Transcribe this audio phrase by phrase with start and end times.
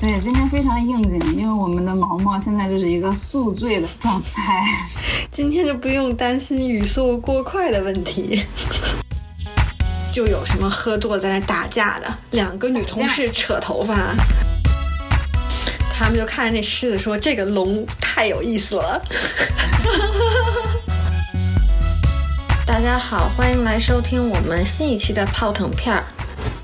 [0.00, 4.64] 对，今天非常应景，因为我们的毛毛现在就是一个宿醉的状态。
[5.30, 8.46] 今天就不用担心语速过快的问题。
[10.10, 14.16] 就有什么喝多在那打架的，两个女同事扯头发，
[15.94, 19.02] 他们就看着那狮子说：“这个龙太有意思了。
[22.66, 26.04] ”大家好，欢迎来收听我们新一期的泡腾片儿。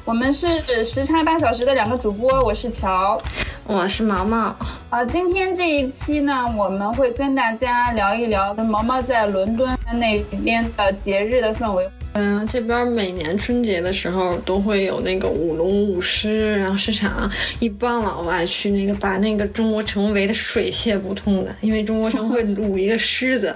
[0.06, 3.20] 我们是时差八小时的两个主播，我是乔，
[3.64, 4.54] 我是毛毛。
[4.88, 11.90] 啊，今天这一期呢，我们会跟大家聊一聊毛毛在伦敦那边的节日的氛围。
[12.18, 17.30] 嗯，这边每年春节的时候都会有那个舞龙舞狮，然后市场
[17.60, 23.54] 一帮老外去那个把那个中国城围的水泄不通的，因为中国城会 舞一个狮子，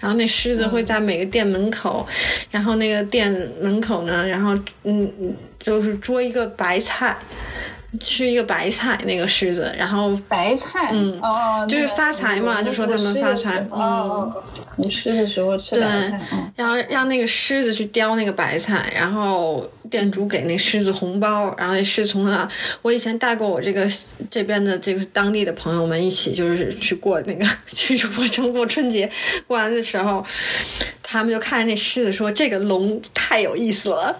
[0.00, 2.06] 然后那狮子会在每个店门口，
[2.50, 7.14] 然后那个店门口呢，然后嗯嗯，就是捉一个白菜。
[8.00, 14.30] 吃一个白菜，那个狮子，然后白菜，嗯，哦，就是发财嘛，就说他们发财，哦，
[14.76, 16.20] 你吃的时候吃白菜，
[16.54, 22.46] 然后让那个狮子去叼那个白菜，然后店主给那狮子红包，然后那狮子从那，
[22.82, 23.90] 我以前带过我这个
[24.30, 29.10] 这边的这个当地的朋友们一起，就是去过那个 去中国春节，
[29.46, 30.22] 过完的时候，
[31.02, 34.18] 他们就看着那狮子说：“这个龙太有意思了。”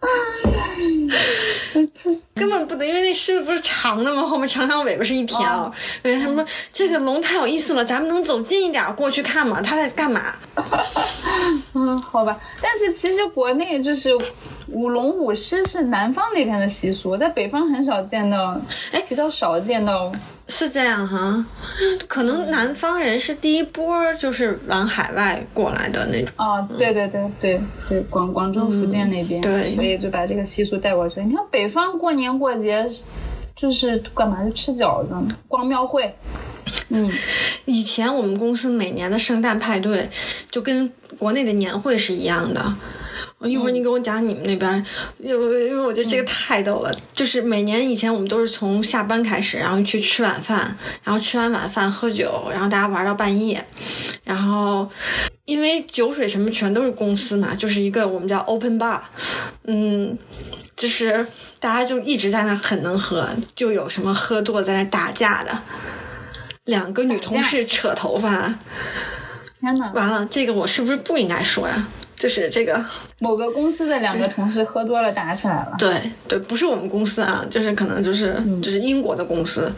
[2.34, 4.22] 根本不能，因为那狮子不是长的吗？
[4.22, 5.70] 后面长长尾巴是一条。
[6.02, 9.60] 对，他们说这个龙太有意思了，咱们能走近一点过去看吗？
[9.60, 10.34] 它在干嘛？
[11.74, 12.38] 嗯，好吧。
[12.62, 14.10] 但是其实国内就是
[14.70, 18.60] 舞龙舞狮是南方那边的习俗，在北方很少见到，
[18.92, 20.10] 哎，比较少见到。
[20.46, 21.46] 是这样哈，
[22.08, 26.34] 可能南方人是第一波，就是往海外过来的那种。
[26.38, 31.22] 哦，对对对对对，广广州、福建那边，对，所以就把这个习俗带过去。
[31.22, 32.84] 你看北方过年过节，
[33.54, 34.42] 就是干嘛？
[34.44, 35.14] 就吃饺子、
[35.46, 36.12] 逛庙会。
[36.88, 37.08] 嗯，
[37.64, 40.10] 以前我们公司每年的圣诞派对，
[40.50, 42.74] 就跟国内的年会是一样的。
[43.48, 44.84] 一会儿你给我讲你们那边，
[45.18, 46.94] 因为因为我觉得这个太逗了。
[47.14, 53.64] 就是每年以前我们都是从下班开始，然后去吃晚饭，然后吃完晚饭喝酒，然后大家玩到半夜。
[54.24, 54.88] 然后
[55.46, 59.00] 因为酒水什么全都是公司嘛，就是一个我们叫 open bar，
[59.64, 60.18] 嗯，
[60.76, 61.26] 就是
[61.58, 65.62] 大家就一直在那很能喝，就有什么喝多在那打架的，
[66.64, 68.58] 两个女同事扯头发。
[69.60, 71.88] 天呐，完了，这个我是不是不应该说呀？
[72.20, 72.84] 就是这个
[73.18, 75.72] 某个公司的两个同事喝多了打起来了。
[75.80, 75.98] 对
[76.28, 79.72] 对，不是我们公司啊，就是可能就是就是英国的公司。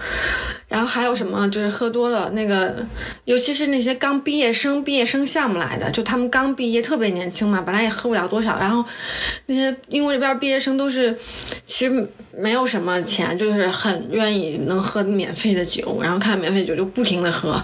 [0.68, 1.48] 然后还有什么？
[1.50, 2.74] 就是喝多了那个，
[3.26, 8.58] 尤其是那些刚毕业生、毕业生项目来的，就他们刚毕业，特别年轻嘛，本来也喝不了多少。
[8.58, 8.82] 然后
[9.46, 11.14] 那些英国这边毕业生都是
[11.66, 17.62] 其实没有什么钱，就是很愿意能喝免费的酒，然后看免费酒就不停的喝，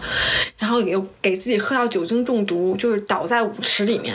[0.59, 4.15] 然后又给自己喝到酒精中毒，就是倒在舞池里面。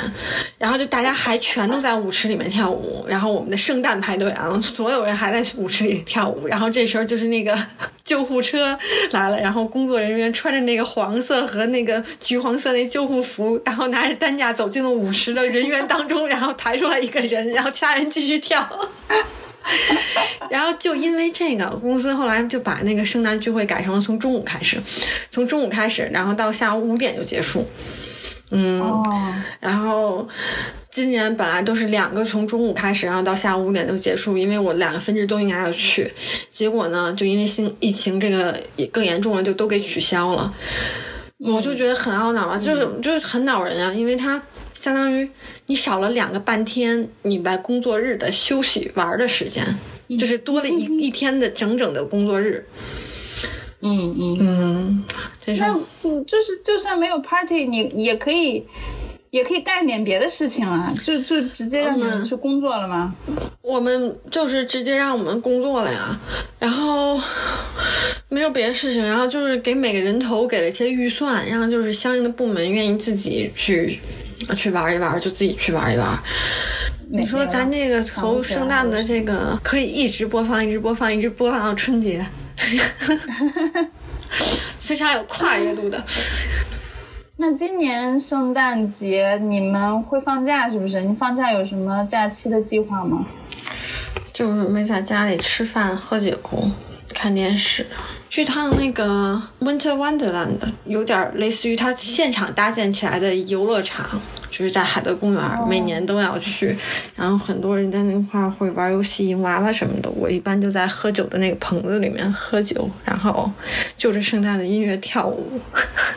[0.63, 3.05] 然后就大家还全都在舞池里面跳舞。
[3.05, 6.47] 然后我们的圣诞派对啊， 所有人还在舞池里跳舞。
[6.47, 7.53] 然后这时候就是那个
[8.05, 8.79] 救护车。
[9.11, 18.65] 来了，然后工作人员穿着那个黄色和那个橘黄色那救护服，然后拿着担架走进了舞池的人员当中， 然后抬出来一个人，然后其他人继续跳。
[20.49, 24.81] 然后就因为这个，公司后来就把那个圣诞聚会改成了从中午开始，
[25.29, 27.67] 从中午开始，然后到下午五点就结束。
[28.53, 29.03] 嗯，
[29.59, 30.27] 然后。
[30.95, 36.13] 今年本来都是两个从中午开始，然后到下午五点就结束，因为我两个分支都应该要去。
[36.51, 38.55] 结果呢，就因为新疫情这个
[38.91, 40.53] 更严重了，就都给取消了。
[41.39, 44.39] 我就觉得很懊恼啊，就是就是很恼人啊，因为它
[44.75, 45.27] 相当于
[45.65, 49.65] 你少了两个半天你在工作日的休息玩的时间，
[50.19, 52.63] 就是多了一一天的整整的工作日。
[52.69, 53.02] 嗯
[53.83, 55.03] 嗯嗯，
[55.45, 55.53] 那
[56.23, 58.65] 就是就算没有 party，你也可以。
[59.33, 63.15] 也可以干点别的事情啊，就就直接让你们去工作了吗？
[63.63, 66.19] 我们就是直接让我们工作了呀，
[66.59, 67.19] 然后
[68.29, 73.99] 没有别的事情，然后就是给每个人头给了一些预算，然后就是相应的部门愿意自己去
[74.55, 76.15] 去玩一玩，就自己去玩一玩。
[77.09, 82.23] 你说咱那个从圣诞的这个可以一直播放，一直播放，一直播放到春节，
[84.79, 86.03] 非常有跨越度的。
[87.37, 91.01] 那今年圣诞节你们会放假是不是？
[91.01, 93.25] 你放假有什么假期的计划吗？
[94.31, 96.37] 就是没在家里吃饭、喝酒、
[97.13, 97.85] 看电视，
[98.29, 104.21] 去趟那个 Winter Wonderland，有点类似于它现场搭建起来的游乐场，
[104.55, 106.77] 就是在海德公园，每年都要去，
[107.15, 110.07] 然后很多人在那块儿会玩游戏、赢娃娃什么的。
[110.11, 113.51] 我一般就在喝酒的那个棚子里面喝酒，然后
[113.97, 115.59] 就着圣诞的音乐跳舞。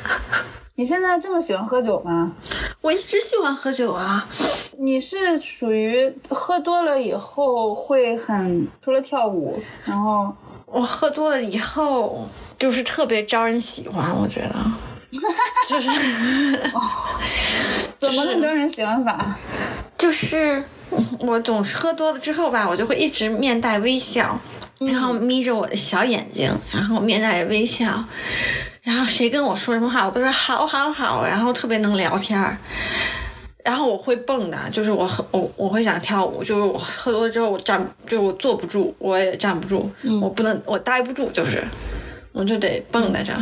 [0.79, 2.31] 你现在这么喜欢喝酒吗？
[2.83, 4.29] 我一直喜欢喝酒啊。
[4.79, 10.31] 你是属于喝多了以后会很除了跳舞，然后
[10.67, 12.29] 我喝多了以后
[12.59, 14.55] 就是特别招人喜欢，我觉得，
[15.67, 15.89] 就是
[17.99, 19.37] 怎么个招人喜欢法？
[19.99, 20.63] 就是
[21.19, 24.39] 我总是喝多了之后吧，我就会一直面带微笑，
[24.81, 28.05] 然后眯着我的小眼睛，然后面带着微笑。
[28.83, 32.57] 然后谁跟我说什么话，我都说好好好，然后特别能聊天儿。
[33.65, 39.91] 然后我会蹦的，就是我喝我我会想跳舞，就是我喝多了之后我站，就是我坐不住，我也站不住，
[40.23, 41.67] 我不能我待不住，就是
[42.31, 43.33] 我就得蹦在这，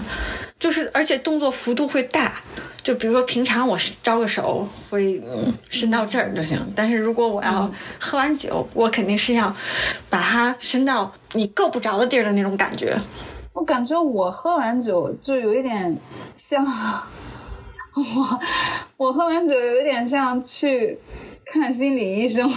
[0.65, 2.41] 就是而且动作幅度会大，
[2.83, 5.23] 就比如说平常我招个手会
[5.69, 7.71] 伸到这儿就行，但是如果我要
[8.01, 9.55] 喝完酒，我肯定是要
[10.09, 12.97] 把它伸到你够不着的地儿的那种感觉。
[13.53, 15.95] 我感觉我喝完酒就有一点
[16.35, 16.65] 像，
[17.95, 18.41] 我
[18.97, 20.99] 我喝完酒有一点像去
[21.45, 22.51] 看心理医生，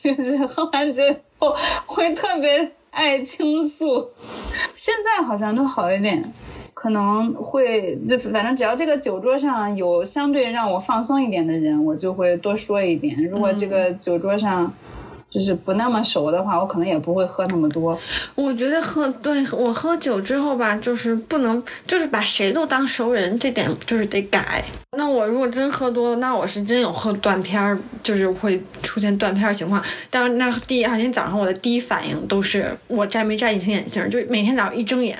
[0.00, 1.02] 就是喝完酒
[1.38, 1.54] 后
[1.84, 4.10] 会特别爱倾诉。
[4.78, 6.32] 现在好像都好一点，
[6.80, 13.22] 可能会就反正只要这个酒桌上有相对让我放松一点的人，我就会多说一点。
[13.24, 14.72] 如果这个酒桌上。
[15.30, 17.96] 就是不那么熟的话，我可能也不会喝那么多。
[18.34, 24.64] 我觉得喝对我喝酒之后吧，就是不能就是把谁都当熟人，这点就是得改。
[24.96, 29.80] 那我如果真喝多了，那我是真有喝断片儿，就是会出现断片儿情况。
[30.10, 35.16] 但那第二天早上我的第一反应都是我摘没摘隐形眼镜，就每天早上一睁眼，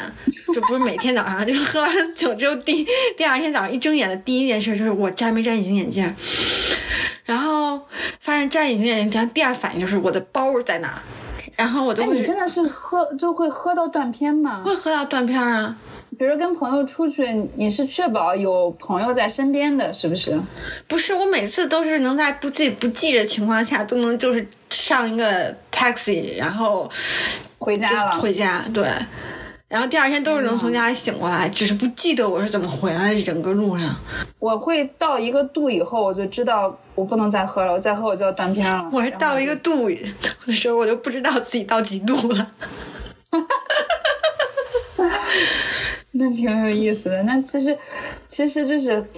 [0.53, 2.85] 就不是每天早上， 就是喝完酒之后第
[3.17, 6.13] 第二天早上一睁眼的第一件事就是我摘没摘隐形眼镜。
[7.31, 7.81] 然后
[8.19, 11.01] 发现站隐形眼镜，第二反应就是我的包在哪，
[11.55, 12.17] 然后我就会。
[12.17, 14.63] 你真的是喝就会喝到断片吗？
[14.65, 15.77] 会喝到断片啊！
[16.19, 20.37] 比如跟朋友出去，你是确保有朋友在身边的是不是？
[20.89, 26.91] 不是，我每次都是能在不记不记的情况下，都能就是上一个 taxi，然后
[27.59, 28.21] 回家了。
[28.21, 28.85] 回家，对。
[29.71, 33.23] 然后第二天都是能从家里醒过来，只是不记得我是怎么回来的。
[33.23, 33.95] 整个路上，
[34.41, 38.91] 我会到一个度以后，我就知道我不能再喝了，我再喝我就要断片了。
[38.93, 42.51] 我是到一个度的时候，我就不知道自己到几度了。
[46.11, 47.23] 那挺有意思的。
[47.23, 47.79] 那其实，
[48.27, 49.09] 其实就是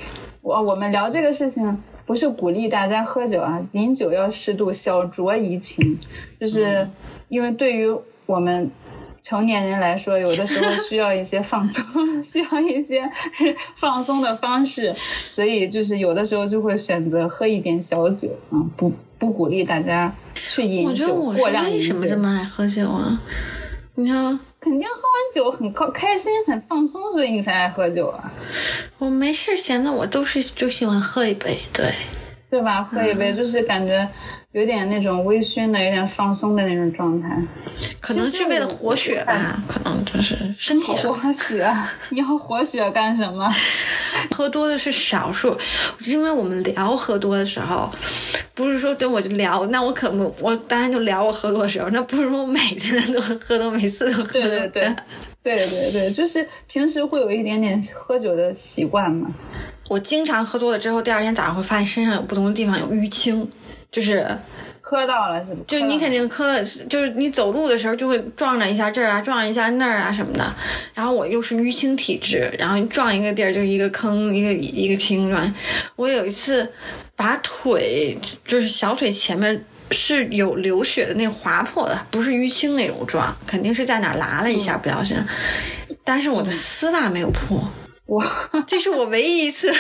[0.43, 5.99] 我我们聊这个事情，不是鼓励大家喝酒啊，饮酒要适度，小酌怡情。
[6.39, 6.87] 就是
[7.31, 7.91] 因为对于
[8.27, 8.71] 我们。
[9.23, 11.85] 成年人来说，有的时候需要一些放松，
[12.23, 13.09] 需要一些
[13.77, 14.93] 放松的方式，
[15.29, 21.77] 所以就是有的时候就会选择喝一点小酒啊，不不鼓励大家去饮酒过量饮酒。
[21.77, 23.21] 为什么这么爱喝酒啊？
[23.95, 28.33] 你看，肯定喝完酒很高开心很放松，所以你才爱喝酒啊。
[28.99, 31.93] 我没事闲的，我都是就喜欢喝一杯，对
[32.53, 32.83] 对吧？
[32.93, 34.07] 喝一杯就是感觉。
[34.53, 37.43] 有点那种微醺的，有点放松的那种状态，
[38.03, 41.67] 可能是为了活血吧，可能就是身体活血。
[42.11, 43.51] 你要活血干什么？
[44.37, 45.57] 喝多的是少数，
[46.05, 47.91] 因为我们聊喝多的时候，
[48.55, 54.33] 不是说对我就聊，那我可不，我当然就聊我喝多的时候，那不是说我每天都喝多，每次都喝。
[54.33, 54.95] 对对对，
[55.43, 59.31] 对对对，就是平时会有一点点喝酒的习惯嘛。
[59.89, 63.49] 我经常喝多了之后，第二天早上会发现身上有不同的地方有淤青。
[63.91, 64.27] 就是
[64.81, 65.61] 磕到了，是吗？
[65.69, 66.59] 就你肯定磕，
[66.89, 70.51] 就是你走路的时候就会撞着一下这儿啊，撞一下那儿啊什么的。
[70.95, 75.55] 然后我又是淤青体质，然后你撞一个地儿就是一个坑，一个一个青砖。
[75.95, 76.67] 我有一次
[77.15, 85.15] 把腿，就是小腿前面是有流血的那划破的，不是淤青那种撞，肯定是在哪拉了一下不小心。
[86.03, 87.63] 但是我的丝袜没有破。
[88.13, 88.27] 哇，
[88.67, 89.73] 这是我唯一一次。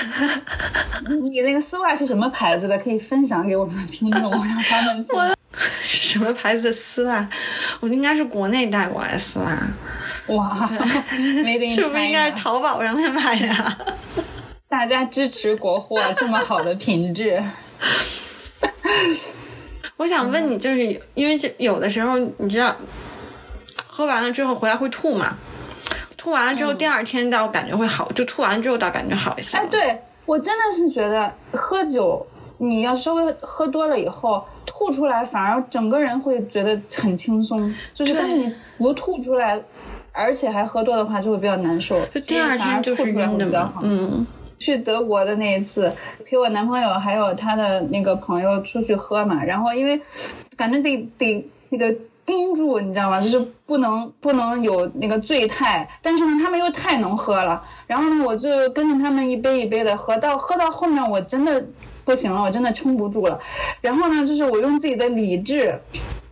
[1.22, 2.78] 你那个丝袜是什么牌子的？
[2.78, 5.08] 可以分享给我们的听众，让他们去。
[5.82, 7.28] 什么牌子的丝袜？
[7.80, 9.68] 我应该是国内带过来的丝袜。
[10.28, 13.94] 哇，是不是应该是淘宝上面买的？
[14.68, 17.42] 大家支持国货，这么好的品质。
[19.98, 22.74] 我想问你，就是因为这有的时候，你知道，
[23.86, 25.36] 喝完了之后回来会吐嘛？
[26.22, 29.58] 吐完了之后，第二天倒感觉会好，就吐完之后倒感觉好一些。
[29.58, 32.24] 哎，对我真的是觉得喝酒，
[32.58, 37.74] 你要稍微喝多了以后吐出来，反而整个人会觉得很轻松。
[37.92, 39.60] 就是，但是你不吐出来，
[40.12, 42.00] 而且还喝多的话，就会比较难受。
[42.06, 43.74] 就第二天就是晕的嘛。
[43.82, 44.24] 嗯，
[44.60, 45.92] 去德国的那一次，
[46.24, 50.00] 陪我男朋友还有他的那个朋友出去喝嘛，然后因为
[50.56, 51.92] 感觉得得那个
[52.24, 53.20] 盯住，你知道吗？
[53.20, 61.64] 就是不能不能有那个醉态，但是呢，他们又太能喝了，然后呢，我就跟着他们一杯一杯的喝，到喝到后面我真的
[62.04, 63.38] 不行了，我真的撑不住了，
[63.80, 65.78] 然后呢，就是我用自己的理智。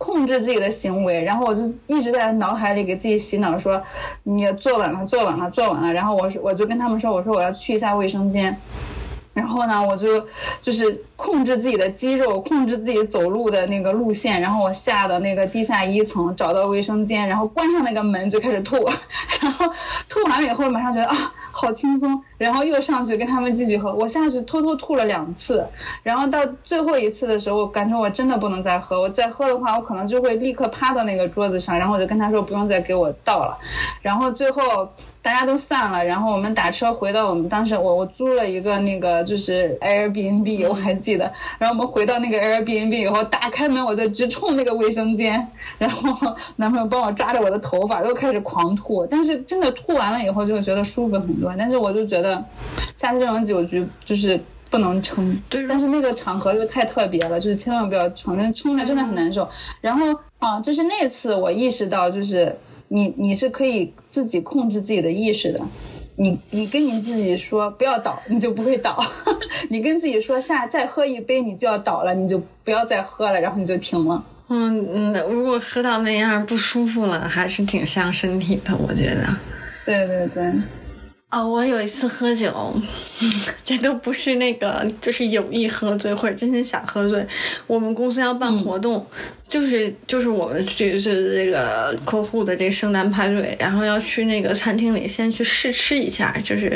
[0.01, 3.79] 控制自己的行为，然后我就一直在脑海里给自己洗脑说，
[4.23, 5.93] 你坐稳了，坐稳了，坐稳了。
[5.93, 8.59] 然后我我就跟他们说，我说我要去一下卫生间。
[9.33, 10.21] 然后呢，我就
[10.61, 14.41] 就是控制自己的肌肉，控制自己走路的那个路线。
[14.41, 18.75] 然后我下到那个地下一层，找到卫生间，然后关上那个门就开始吐。
[19.41, 19.65] 然后
[20.09, 22.21] 吐完了以后，马上觉得啊，好轻松。
[22.37, 23.93] 然后又上去跟他们继续喝。
[23.93, 25.65] 我下去偷偷吐了两次。
[26.03, 28.99] 然后到最后一次的时候，感觉我真的不能再喝。
[28.99, 31.79] 我再喝的话，我可能就会立刻趴到那个桌子上。
[31.79, 33.57] 然后我就跟他说，不用再给我倒了。
[34.01, 34.89] 然后最后。
[35.23, 41.31] 大家都散了，然后我们打车回到我们当时我我租了一个那个就是 Airbnb，我还记得。
[41.59, 45.47] 然后我们回到那个 Airbnb 以后，打开门我就直冲那个卫生间，
[45.77, 49.05] 然后男朋友帮我抓着我的头发，又开始狂吐。
[49.05, 51.53] 但是真的吐完了以后，就会觉得舒服很多。
[51.55, 52.43] 但是我就觉得，
[52.95, 54.39] 下次这种酒局就是
[54.71, 55.39] 不能撑。
[55.47, 55.67] 对。
[55.67, 59.47] 但是那个场合又太特别了，就是千万不要撑，撑着真的很难受。
[59.81, 60.07] 然后
[60.39, 62.57] 啊，就是那次我意识到，就是。
[62.93, 65.61] 你你是可以自己控制自己的意识的，
[66.17, 68.97] 你你跟你自己说不要倒，你就不会倒；
[69.71, 74.21] 你跟自己说下再喝一杯，你就要倒了，你就不要再喝了，然后你就停了。
[74.49, 79.25] 嗯嗯，如果喝到那样不舒服了，还是挺伤身体的，我觉得。
[79.85, 80.51] 对对对。
[81.31, 82.75] 哦，我有一次喝酒，
[83.63, 87.25] 这都不是那个，就是有意喝醉或者真心想喝醉。
[87.67, 89.07] 我们公司要办活动，
[89.47, 96.69] 就是就是我们就是这个客户的这圣诞派对，然后要去那个餐厅里先去试吃一下，就是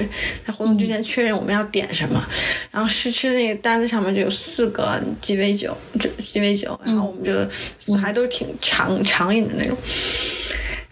[0.48, 2.26] 在活动之前确认我们要点什么，
[2.72, 9.78] 然后试吃那个单子上面就有四个鸡尾酒，就鸡尾酒，然后我们就还都挺长长饮的那种。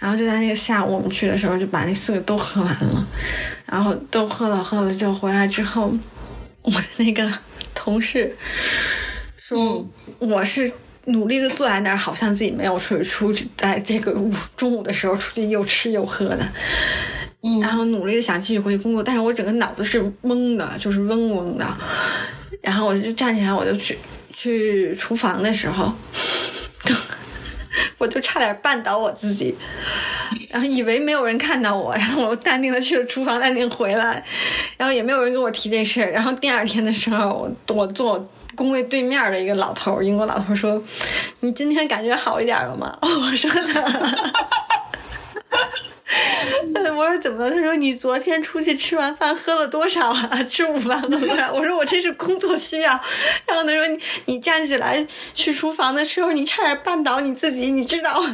[0.03, 3.07] 然后就在那个下午，我们去的时候就把那四个都喝完了，
[3.65, 5.97] 然后都喝了喝了之后回来之后，
[6.61, 7.31] 我的那个
[7.73, 8.35] 同事
[9.37, 9.87] 说
[10.19, 10.69] 我是
[11.05, 14.13] 努力的坐在那儿，好像自己没有出去出去，在这个
[14.57, 16.45] 中午的时候出去又吃又喝的，
[17.41, 21.65] 嗯，然后努力的想继续回去工作，但是我整个脑子是懵的，就是嗡嗡的，
[22.61, 23.97] 然后我就站起来，我就去
[24.33, 25.93] 去厨房的时候。
[28.03, 29.55] 我就差点绊倒我自己，
[30.49, 34.21] 然后以为没有人看到我，然后我淡定的去了厨房，淡定回来，
[34.75, 36.11] 然后也没有人跟我提这事儿。
[36.11, 40.83] 然后第二天的时候，我我坐工位对面的一个老头，英国老头说
[41.39, 44.43] ：“你今天感觉好一点了吗？” 我说的。
[46.95, 47.51] 我说怎么了？
[47.51, 50.43] 他说你昨天出去吃完饭喝了多少啊？
[50.49, 51.51] 吃午饭喝了多少？
[51.53, 52.91] 我说我这是工作需要。
[53.45, 58.23] 然后他说你你站起来去厨房的时候，你差点绊倒你自己，你知道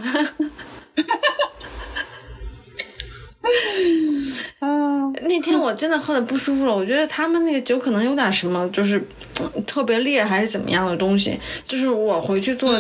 [5.22, 6.76] 那天我真的喝的不舒服了。
[6.76, 9.02] 我觉得他们那个酒可能有点什么，就是
[9.66, 11.40] 特别烈还是怎么样的东西。
[11.68, 12.72] 就是我回去做。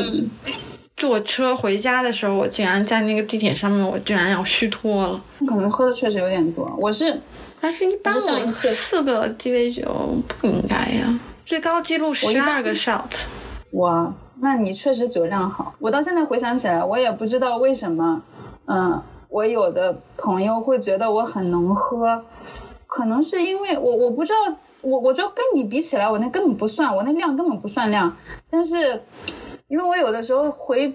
[0.99, 5.23] 坐车回家的时候，我竟然在那个地铁上面，我居然要虚脱了。
[5.47, 6.69] 可能喝的确实有点多。
[6.77, 7.19] 我是，
[7.61, 9.83] 但是一般我四个鸡尾酒
[10.27, 11.17] 不应该呀。
[11.45, 13.23] 最高记录十二个 shot。
[13.71, 15.73] 哇，那你确实酒量好。
[15.79, 18.21] 我到现在回想起来，我也不知道为什么，
[18.65, 22.21] 嗯，我有的朋友会觉得我很能喝，
[22.85, 28.13] 可能是因为我我不知道，我我觉得跟你比起来，我那根本不算，我那量根本不算量，
[28.49, 29.01] 但是。
[29.69, 30.93] 因为我有的时候回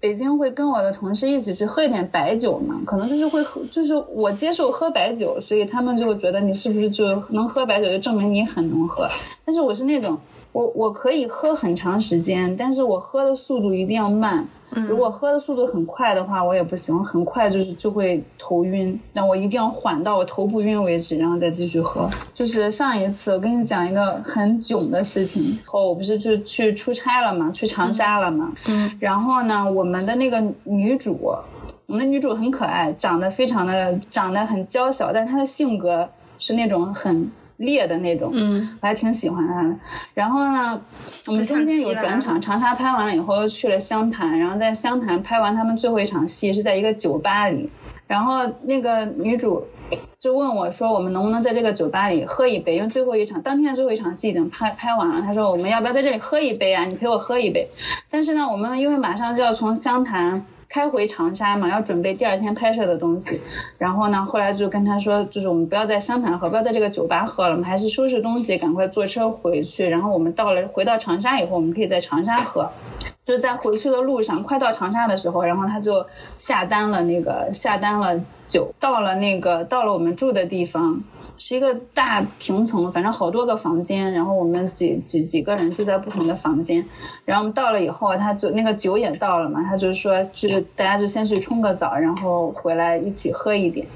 [0.00, 9.06] 北京会跟我的同事一起去喝一点白酒嘛，可能就是会喝，就是我接受喝白酒，所以他们就觉得你是不是就能喝白酒，就证明你很能喝。
[9.44, 10.18] 但是我是那种。
[10.50, 14.48] 我我可以喝很长时间，但是我喝的速度一定要慢。
[14.70, 18.98] 如果喝的速度很快的话，我也不行，很快就是就会头晕。
[19.12, 22.08] 那我一定要缓到我头不晕为止，然后再继续喝。
[22.34, 28.52] 就是上一次我跟你讲一个很囧的事情，后我不是就去出差了嘛，去长沙了嘛。
[28.66, 28.90] 嗯。
[29.00, 31.18] 然后呢，我们的那个女主，
[31.86, 36.08] 我们的女主很可爱，长得非常的长得很娇小，但是她的性格
[36.38, 37.30] 是那种很。
[37.58, 39.74] 烈的那种，嗯，我还挺喜欢他的。
[40.14, 40.80] 然后呢，
[41.26, 47.70] 我们中间有转场，长沙拍完了以后又去了湘潭，然后在湘潭拍完他们最后一场戏是在一个酒吧里。
[48.06, 49.62] 然后那个女主
[50.18, 52.76] 就问我说：“我们能不能在这个酒吧里喝一杯？
[52.76, 56.86] 因为最后一场当天的最后一场戏已经拍拍完了。”她说：“我们要不要在这里喝一杯啊？
[56.86, 57.68] 你陪我喝一杯。”
[58.10, 63.40] 但是呢，我们因为马上就要从湘潭开回长沙嘛，要准备第二天拍摄的东西。
[63.78, 69.88] 然后呢，后来就跟他说，就是我们不要在湘潭喝，不要在这个酒吧喝了，我们还是收拾东西，赶快坐车回去。
[69.88, 72.70] 然后我们到了回到长沙以后，我们可以在长沙喝。
[73.24, 76.04] 就在回去的路上，快到长沙的时候，然后他就
[76.36, 81.02] 下单了那个下单了酒，到了那个到了我们住的地方。
[81.38, 86.84] 是一个大平层，反正好多个房间，然后我们几几几个人住在不同的房间，
[87.24, 93.86] 然后我们到了以后，他就那个酒也到了嘛，他就说就是大家就先去冲个澡，然后回来一起喝一点。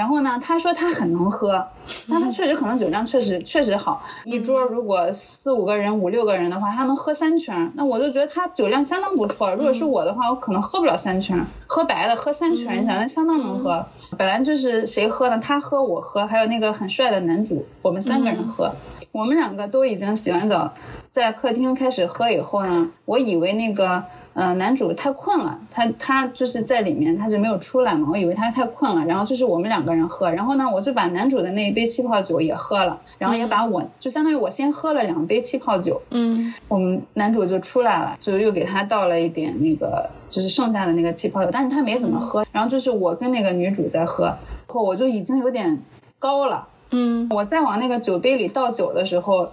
[0.00, 1.62] 然后呢，他说他很能喝，
[2.08, 7.70] 那他确实可能酒量确实确实好，一桌如果四五个人、五六个人的话，他能喝三圈。
[7.74, 9.54] 那我就觉得他酒量相当不错。
[9.54, 13.84] 如果是我的话，我可能喝不了三圈，喝白的喝三圈，你想那相当能喝。
[14.16, 15.38] 本来就是谁喝呢？
[15.38, 18.74] 他喝，我喝，还有那个很帅的男主，我们三个人喝。
[19.12, 20.72] 我们两个都已经洗完澡，
[21.10, 24.04] 在客厅开始喝以后呢，我以为那个。
[24.32, 28.08] 呃，男主太困了，他他就是在里面，他就没有出来嘛。
[28.10, 36.00] 我以为他太困了，然后就是我们两个人喝，然后呢，我就把男主的那一杯气泡酒也喝了，然后也把我就相当于我先喝了两杯气泡酒。
[36.10, 42.46] 嗯，我们男主就出来了，就又给他倒了一点那个就是剩下的那个气泡酒，但是他没怎么喝。
[42.52, 44.32] 然后就是我跟那个女主在喝，
[44.68, 45.82] 后我就已经有点
[46.20, 46.66] 高了。
[46.92, 49.50] 嗯，我再往那个酒杯里倒酒的时候。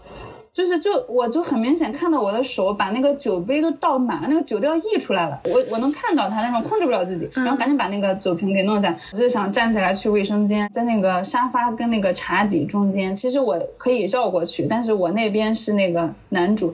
[0.58, 5.40] 就是就我就很明显看到我的手把那个酒杯都倒满了，那个酒都要溢出来了。
[5.46, 8.98] 我我能看到他，但是我控制不了自己，然后赶紧把那个酒瓶给弄下。
[9.14, 13.16] 我就想站起来去卫生间，在那个沙发跟那个茶几中间。
[13.16, 16.74] 其实我可以绕过去，但是我那边是那个男主，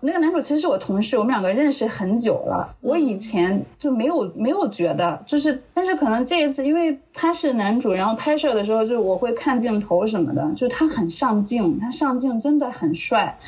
[0.00, 2.74] 那个男主其实是我同事，我们两个认识很久了。
[2.80, 13.17] 我以前就没有没有觉得，就是但是可能这一次，因为他是男主，然后拍摄的时候就是我会看镜头什么的，就是他很上镜，他上镜真的很帅。
[13.18, 13.38] 帅，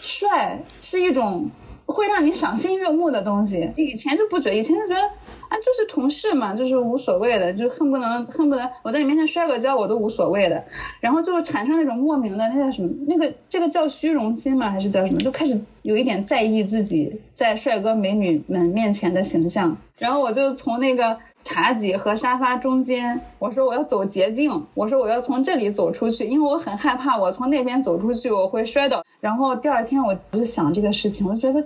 [0.00, 1.50] 帅是一种
[1.86, 3.70] 会让你赏心悦目的东西。
[3.76, 10.64] 以前就不觉得，以前就觉得啊，就是同事嘛，就是无所谓的，就恨不能恨不得我在你面前摔个跤我都无所谓的。
[11.00, 14.70] 然后就产生那种莫名的那叫什么，那个这个叫虚荣心吗？
[14.70, 15.20] 还是叫什么？
[15.20, 19.76] 就开始有一点在意自己在帅哥美女们面前的形象。
[19.98, 21.16] 然后我就从那个。
[21.44, 29.04] 茶几和沙发中间，我说我要走捷径，我说我要从这里走出去，因为我很害怕我从那边走出去我会摔倒。
[29.20, 31.62] 然后第二天我就想这个事情，我觉得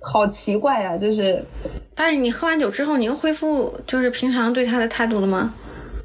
[0.00, 1.44] 好奇怪呀，就是，
[1.94, 5.52] 但是你喝完酒之后，你又恢复就是平常对他的态度了吗？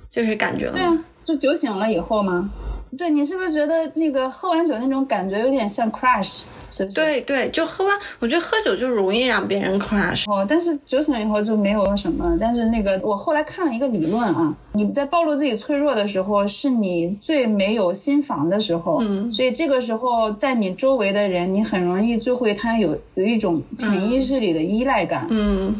[0.10, 0.74] 就是感觉了？
[0.74, 2.50] 对啊，就酒醒了以后吗？
[2.98, 6.44] 对你是不是觉得那个喝完酒那种感觉有点像 crush？
[6.72, 6.96] 是不是？
[6.96, 10.30] 对对，就喝完，我觉得喝酒就容易让别人 crush。
[10.32, 12.38] 哦，但是酒醒了以后就没有什么。
[12.40, 19.00] 但是那个我后来看了一个理论啊，你在暴露自己脆弱的时候，是你最没有心防的时候。
[19.02, 19.30] 嗯。
[19.30, 25.28] 所以这个时候，在你周围的人，你很容易就会他有有一种潜意识里的依赖感。
[25.30, 25.76] 嗯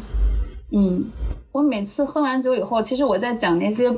[0.72, 1.04] 嗯，
[1.52, 3.92] 我每次喝完酒以后，其实我在讲那些。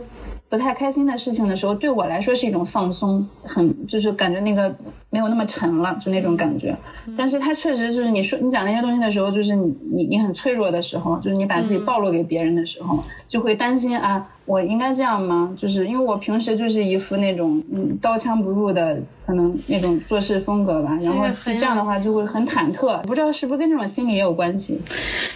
[0.52, 4.76] 不太开心的事情的时候，对我来说是一种放松，很就是感觉那个
[5.08, 6.76] 没有那么沉了，就那种感觉。
[7.16, 14.28] 但是它确实就是你说你讲那些东西的时候，就是你你你很脆弱的时候，就是你把自己暴露给别人的时候，就会担心啊。
[14.44, 15.52] 我应该这样吗？
[15.56, 24.80] 就是因为我平时就是一副那种嗯刀枪不入的可能那种做事风格吧，然后就这样的话就会很忐忑，不知道是不是跟这种心理也有关系？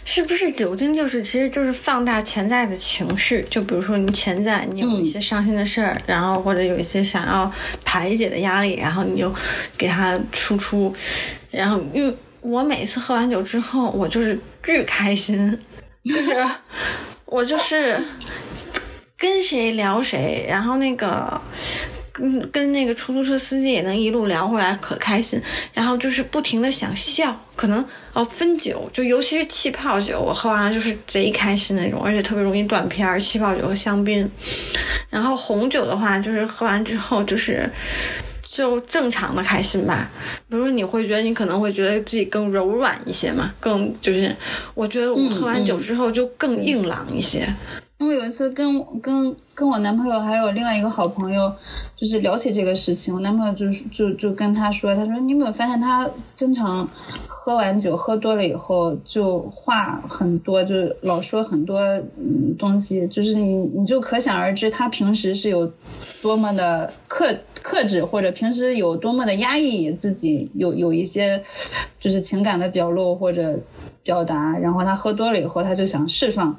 [0.04, 3.46] 是不是酒精就是其实就是放大潜在的情绪？
[3.48, 7.50] 就比如说你潜在你有一些伤心的事儿，然后或者有一些想要
[7.84, 9.32] 排解的压力，然后你就
[9.78, 10.92] 给他输出，
[11.52, 15.56] 然后因为我每次喝完酒之后，我就是巨开心，
[16.04, 16.44] 就是
[17.26, 18.02] 我就是。
[19.26, 21.40] 跟谁聊谁，然后那个
[22.12, 25.42] 跟跟那个出租车司机也能一路聊回来，可开心。
[25.74, 33.20] 然后就是不停的想笑，可能哦分酒，就尤其是气泡酒，我喝完就是贼开心那种，而且特别容易断片儿。
[33.20, 34.30] 气泡酒和香槟，
[35.10, 37.68] 然后红酒的话，就是喝完之后就是
[38.48, 40.08] 就正常的开心吧。
[40.48, 44.34] 比如你会觉得你可能会觉得自己更柔软一些嘛，更就是
[44.74, 47.52] 我觉得我喝完酒之后就更硬朗一些。
[47.98, 51.50] 因为有一次跟跟跟我男朋友还有另外一个好朋友，
[51.96, 56.86] 就是聊起这个事情，我男朋友就是就就跟他说，他说你有没有发现他经常
[57.26, 61.80] 喝完酒喝多了以后就话很多，就老说很多
[62.18, 65.72] 嗯东西，就是你你就可想而知他平时是有
[66.20, 71.42] 多么的克克制，或者平时有多么的压抑自己，有有一些
[71.98, 73.58] 就是情感的表露或者。
[74.06, 76.56] 表达，然后他喝多了以后，他就想释放，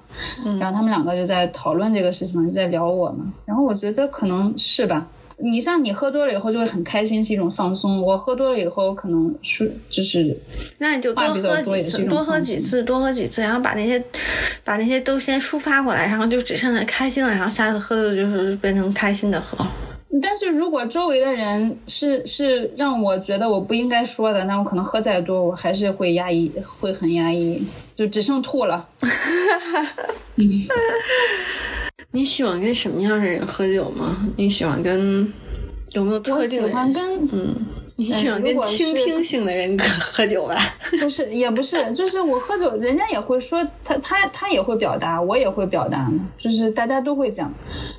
[0.59, 3.25] 然后他们两个就在讨论这个事情，就在聊我嘛。
[3.45, 5.07] 然后我觉得可能是吧，
[5.37, 8.01] 你像你喝多了以后就会很开心，是一种放松。
[8.01, 10.37] 我喝多了以后可能是就是，
[10.77, 14.03] 那你就多喝几次，多喝几次，多喝几次，然后把那些
[14.65, 19.65] 把那些都先抒发过来，然后就只剩下开心了，然后下次喝的就是变成开心的喝。
[20.21, 27.61] 但是如果周围的人是是让我觉得我不应该说的，那我可能喝再多，我还是会压抑，会很压抑，
[27.95, 28.87] 就只剩吐了。
[32.11, 34.25] 你喜欢跟什么样的人喝酒吗？
[34.37, 35.31] 你喜欢跟
[35.91, 36.75] 有没有特定的人？
[36.75, 37.55] 欢跟嗯，
[37.99, 40.55] 你喜欢跟倾听性的人 喝酒吧？
[41.01, 46.07] 不是，也不是，就是我喝酒，人家也会说他他他也会表达，我也会表达，
[46.37, 47.51] 就是大家都会讲。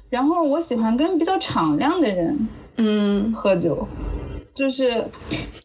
[0.09, 3.87] 然后我喜欢跟比较敞亮的人嗯，喝酒，
[4.55, 5.05] 就是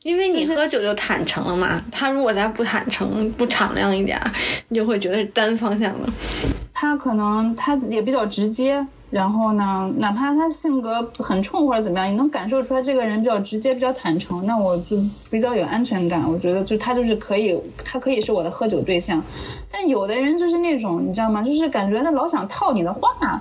[0.02, 1.86] 因为你喝酒就坦诚了嘛。
[1.92, 4.32] 他如果再不坦诚、不敞亮一点儿，
[4.70, 6.10] 你就会觉得是单方向的。
[6.74, 14.98] 他可能他也比较直接，然后呢，哪怕他性格很冲或者怎么样，你能感受出来这个人比较直接、比较坦诚，那我就
[15.30, 16.28] 比较有安全感。
[16.28, 19.22] 我觉得就他就是可以，他可以是我的喝酒对象。
[19.72, 21.44] 但有的人就是那种你知道吗？
[21.44, 23.40] 就是感觉他老想套你的话，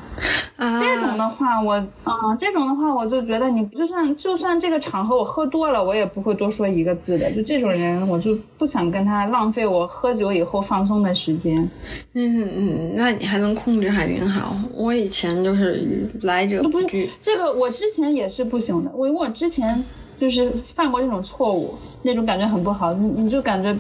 [0.63, 1.73] 啊，这种的话我
[2.05, 7.29] 啊、这种的话我就觉得你就算就算这个场合我喝多了，我也不会多说一个字的。
[7.33, 11.69] 就这种人，我就不想跟他浪费我喝酒以后放松的时间。
[12.13, 14.57] 嗯嗯，那你还能控制，还挺好。
[14.73, 19.83] 我以前就是来者不拒，这个我之前也是不行的，我我之前
[20.17, 23.77] 就是犯过这种错误，那种感觉很不好，你你就感觉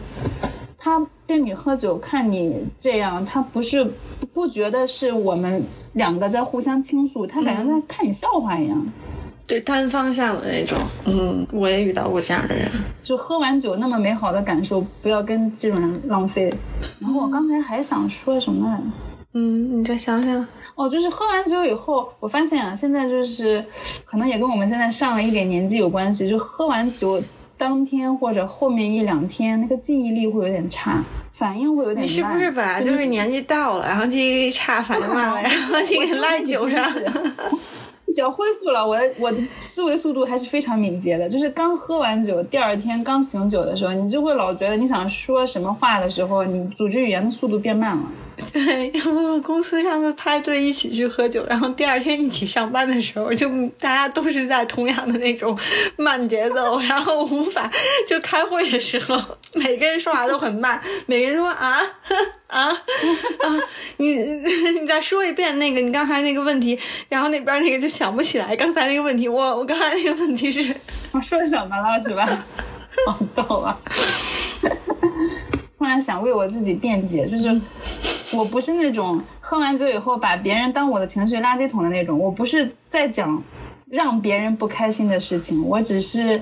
[0.84, 8.84] 他跟你喝酒，看你这样，他不是不不觉得是我们两个在互相倾诉，他感觉在看你笑话一样。
[9.46, 10.76] 对单方向的那种。
[11.04, 12.68] 嗯，我也遇到过这样的人。
[13.00, 16.52] 就喝完酒那么美好的感受，不要跟这种人浪费。
[16.98, 18.82] 然后我刚才还想说什么来着？
[19.34, 20.44] 嗯，你再想想。
[20.74, 23.64] 哦，就是喝完酒以后，我发现啊，现在就是
[24.04, 27.22] 可能也跟我们现在上了一点年纪有关系，就喝完酒
[27.62, 32.04] 当天或者后面一两天，那个记忆力会有点差，反应会有点慢。
[32.04, 36.84] 你是不是本来就是年纪到了，然后记忆力差，反应慢了， 然后你给赖酒上？
[38.12, 41.28] 只要恢复了，我的我的思维速度还是非常敏捷的。
[41.28, 48.02] 就是刚喝完酒，第二天刚醒酒的时候，你就会老觉得你想说什么话的时候，你组织语言的速度变慢了。
[48.52, 53.48] 对，我公司上次派对一起去喝酒，然后第二天一起上班的时候，就
[53.80, 55.56] 大家都是在同样的那种
[55.96, 57.70] 慢节奏，然后无法
[58.06, 59.20] 就开会的时候，
[59.54, 61.78] 每个人说话都很慢，每个人说啊
[62.48, 62.78] 啊啊，
[63.98, 70.74] 你你再说一遍那个你刚才那个问题，然后那边那个就想不起来刚才那个问题，我我刚才那个问题是，
[71.12, 72.26] 我说什么了是吧？
[73.06, 73.78] 好逗啊！
[75.78, 77.60] 突然想为我自己辩解，就是
[78.36, 83.42] 我不是那种喝完酒以后把别人当我的情绪垃圾桶的那种，我不是在讲
[83.90, 86.40] 让别人不开心的事情，我只是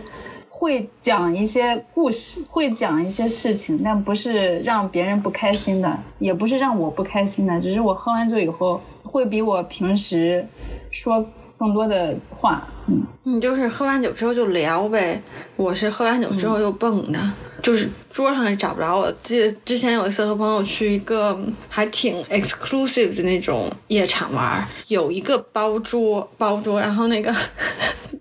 [0.48, 10.46] 会讲一些故事，会讲一些事情，但不是让别人不开心的，也不是让我不开心的，只是我喝完酒以后会比我平时
[10.90, 11.24] 说
[11.60, 13.02] 更多的话，嗯。
[13.24, 15.22] 你就是喝完酒之后就聊呗，
[15.56, 17.20] 我是喝完酒之后就蹦的，
[17.62, 19.12] 就是桌上也找不着我。
[19.22, 27.32] 记得之前有一次和朋友去一个还挺 exclusive 的那种夜场玩，有一个包桌包桌，然后那个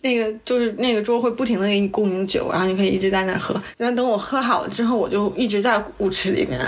[0.01, 3.55] 那个就是那个桌会不停的给你供应酒，然后你可以一直在那儿喝。
[3.77, 6.59] 然后等我喝好了之后，我就一直在舞池里面，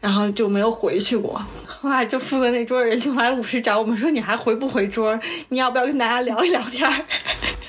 [0.00, 1.40] 然后就没有回去过。
[1.80, 5.18] 后来就负责那桌人就来舞池找我们说你还回不回桌？
[5.50, 7.04] 你要不要跟大家聊一聊天儿？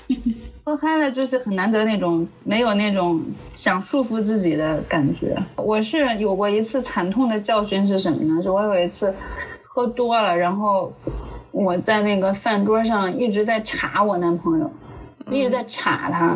[0.66, 5.36] 喝嗨了就是很难得那种没有那种想束缚自己的感觉。
[5.56, 8.42] 我是有过一次惨痛的教训是什么呢？
[8.44, 9.14] 就我有一次
[9.64, 10.92] 喝多了，然后
[11.52, 14.72] 我在那个饭桌上一直在查我男朋友，
[15.32, 16.36] 一直在查他，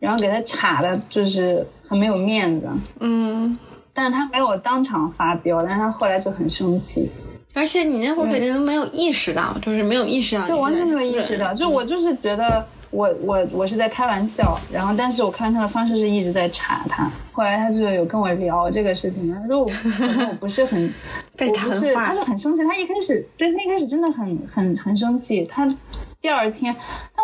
[0.00, 2.68] 然后给他查的就是很没有面子。
[2.98, 3.56] 嗯。
[3.94, 7.10] 但是他没有当场发飙，但是他后来就很生气。
[7.54, 11.52] 而且你那会儿肯定都没有意识到，就是没有意识到，就完全没有意识到。
[11.52, 17.10] 就我就是觉得我我我是在开玩笑，然后但是我开玩笑的方式是一直在查他。
[17.30, 19.64] 后来他就有跟我聊这个事情，他说我
[20.30, 20.92] 我不是很
[21.36, 22.64] 被谈话，他就很生气。
[22.64, 25.68] 他一开始对他一开始真的很很很生气，他。
[26.22, 26.72] 第二天，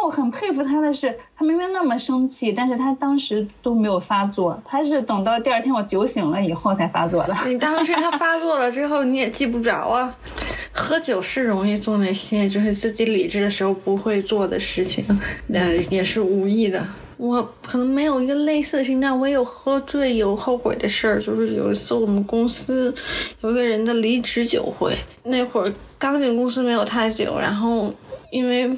[0.05, 7.37] 我很佩服他的是，他明明那么生气，但是他当时都没有发作，他是等到第二天我酒醒了以后才发作的。
[7.47, 10.15] 你当时他发作了之后，你也记不着啊。
[10.73, 15.05] 喝酒是容易做那些就是自己理智的时候不会做的事情，
[15.49, 16.87] 那，也是无意的。
[17.17, 22.95] 我可能没有一个类似的情况，我有喝醉有后悔的事儿，就是有一次我们公司
[23.41, 27.93] 有一个人的离职酒会，那会儿刚进公司没有太久，然后。
[28.31, 28.71] 因为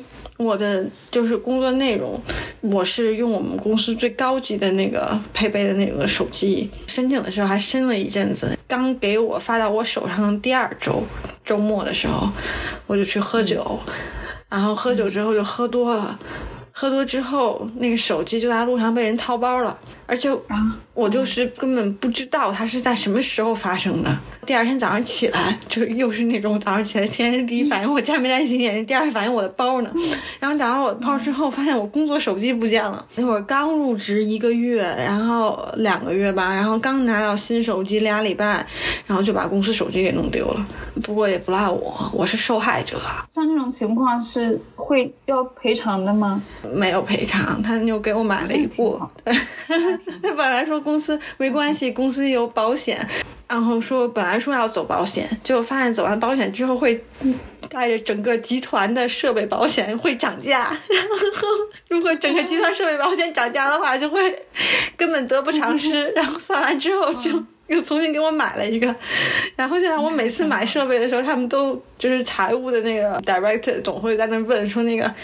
[0.42, 2.18] 我的就是工作内容，
[2.60, 11.02] 我是用我们公司最高级的那个配备的那个手机，申请的时候还申了一阵子，刚给我发到我手上的第二周
[11.44, 12.30] 周末的时候，
[12.86, 13.78] 我就去喝酒，
[14.48, 16.18] 然后喝酒之后就喝多了。
[16.72, 20.30] 喝多之后，那个手机就在路上被人掏包了，而且
[21.00, 24.18] 我就是根本不知道它是在什么时候发生的。
[24.44, 29.90] 第二天早上起来，就又是那种早上起来先第一反应我沾没沾洗眼，第二反应我的包呢。
[30.38, 33.06] 然后打完我的包之后，发现我工作手机不见了。
[33.14, 38.66] 那会儿刚入职一个月，然后两个月吧，然后刚拿到新手机俩礼拜，
[39.06, 40.66] 然后就把公司手机给弄丢了。
[41.02, 43.00] 不过也不赖我，我是受害者。
[43.28, 46.42] 像这种情况是会要赔偿的吗？
[46.74, 49.00] 没有赔偿，他就给我买了一部。
[49.24, 52.98] 他 本来说公司没关系，公司有保险。
[53.46, 57.04] 然后说本来说要走保险，结果发现走完保险之后会
[57.68, 60.60] 带着整个集团的设备保险会涨价。
[60.60, 60.70] 然
[61.34, 61.48] 后
[61.88, 64.20] 如果整个集团设备保险涨价的话，就会
[64.96, 66.08] 根本得不偿失。
[66.14, 67.30] 然后算完之后就。
[67.70, 68.92] 又重新给我买了一个，
[69.54, 75.14] 然后现在我每次买设备的时候，他们都就是财务的那个 director 总会在那问说那个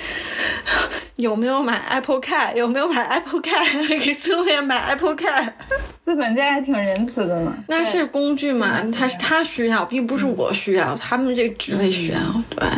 [1.16, 5.50] 有没有买 Apple Car，有没有买 Apple Car， 给自动员买 Apple Car。
[6.04, 7.56] 资本家还挺仁慈的呢。
[7.68, 12.18] 那是工具嘛，他是他需要，并不是我需要，他们这个职位需要，
[12.50, 12.68] 对。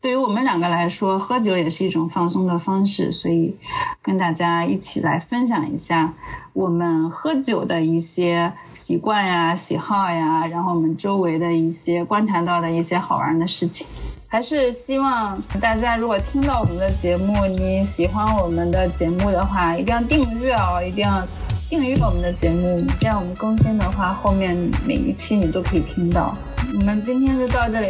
[0.00, 3.56] 对于我们两个来说，喝酒也是一种放松的方式，所以
[4.02, 6.12] 跟大家一起来分享一下
[6.52, 13.86] 我们喝酒的一些习惯呀、喜好呀，然后我们周围的一些观察到的一些好玩的事情。
[14.32, 21.22] 还是希望大家如果听到我们的节目，你喜欢我们的节目的话，一定要订阅哦，一定要
[21.68, 26.34] 订阅我们的节目，这样我们更新的话，后面每一期你都可以听到。
[26.74, 27.88] 我们今天就到这里。